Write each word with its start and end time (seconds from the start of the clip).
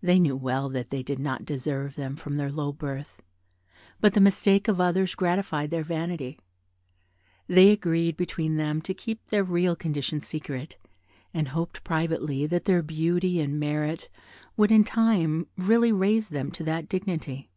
They 0.00 0.20
knew 0.20 0.36
well 0.36 0.68
that 0.68 0.90
they 0.90 1.02
did 1.02 1.18
not 1.18 1.44
deserve 1.44 1.96
them 1.96 2.14
from 2.14 2.36
their 2.36 2.52
low 2.52 2.70
birth; 2.72 3.20
but 4.00 4.14
the 4.14 4.20
mistake 4.20 4.68
of 4.68 4.80
others 4.80 5.16
gratified 5.16 5.70
their 5.72 5.82
vanity. 5.82 6.38
They 7.48 7.72
agreed 7.72 8.16
between 8.16 8.54
them 8.58 8.80
to 8.82 8.94
keep 8.94 9.26
their 9.26 9.42
real 9.42 9.74
condition 9.74 10.20
secret, 10.20 10.76
and 11.34 11.48
hoped 11.48 11.82
privately 11.82 12.46
that 12.46 12.66
their 12.66 12.80
beauty 12.80 13.40
and 13.40 13.58
merit 13.58 14.08
would 14.56 14.70
in 14.70 14.84
time 14.84 15.48
really 15.58 15.90
raise 15.90 16.28
them 16.28 16.52
to 16.52 16.62
that 16.62 16.88
dignity. 16.88 17.50